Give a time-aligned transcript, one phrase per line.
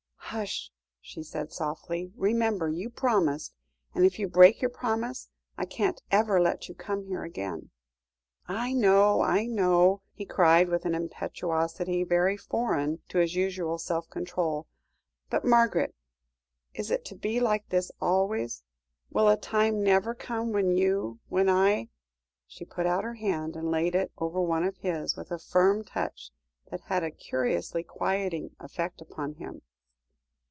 [0.33, 0.71] "Hush!"
[1.01, 2.13] she said softly.
[2.15, 3.53] "Remember you promised;
[3.93, 5.27] and if you break your promise,
[5.57, 7.69] I can't ever let you come here again."
[8.47, 14.09] "I know I know!" he cried, with an impetuosity very foreign to his usual self
[14.09, 14.67] control;
[15.29, 15.93] "but, Margaret,
[16.73, 18.63] is it to be like this always?
[19.09, 21.89] Will a time never come when you when I"
[22.47, 25.83] She put out her hand and laid it over one of his, with a firm
[25.83, 26.31] touch
[26.69, 29.61] that had a curiously quieting effect upon him.